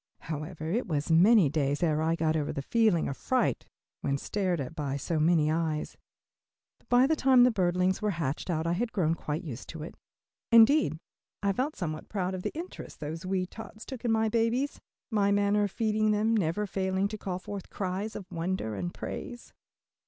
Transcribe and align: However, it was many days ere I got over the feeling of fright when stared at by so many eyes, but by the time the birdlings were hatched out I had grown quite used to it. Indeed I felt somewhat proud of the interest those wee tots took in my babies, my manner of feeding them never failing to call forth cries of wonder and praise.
However, 0.21 0.71
it 0.71 0.87
was 0.87 1.11
many 1.11 1.47
days 1.47 1.83
ere 1.83 2.01
I 2.01 2.15
got 2.15 2.35
over 2.35 2.51
the 2.51 2.63
feeling 2.63 3.07
of 3.07 3.15
fright 3.15 3.67
when 3.99 4.17
stared 4.17 4.59
at 4.59 4.73
by 4.73 4.97
so 4.97 5.19
many 5.19 5.51
eyes, 5.51 5.95
but 6.79 6.89
by 6.89 7.05
the 7.05 7.15
time 7.15 7.43
the 7.43 7.51
birdlings 7.51 8.01
were 8.01 8.09
hatched 8.17 8.49
out 8.49 8.65
I 8.65 8.73
had 8.73 8.91
grown 8.91 9.13
quite 9.13 9.43
used 9.43 9.69
to 9.69 9.83
it. 9.83 9.93
Indeed 10.51 10.97
I 11.43 11.53
felt 11.53 11.75
somewhat 11.75 12.09
proud 12.09 12.33
of 12.33 12.41
the 12.41 12.49
interest 12.57 12.99
those 12.99 13.27
wee 13.27 13.45
tots 13.45 13.85
took 13.85 14.03
in 14.03 14.11
my 14.11 14.27
babies, 14.27 14.81
my 15.11 15.29
manner 15.31 15.65
of 15.65 15.71
feeding 15.71 16.09
them 16.09 16.35
never 16.35 16.65
failing 16.65 17.07
to 17.09 17.17
call 17.19 17.37
forth 17.37 17.69
cries 17.69 18.15
of 18.15 18.25
wonder 18.31 18.73
and 18.73 18.91
praise. 18.95 19.53